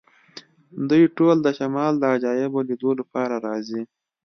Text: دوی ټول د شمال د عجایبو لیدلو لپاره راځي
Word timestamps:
دوی 0.89 1.03
ټول 1.17 1.35
د 1.41 1.47
شمال 1.59 1.93
د 1.99 2.03
عجایبو 2.13 2.59
لیدلو 2.67 2.91
لپاره 3.01 3.35
راځي 3.45 3.81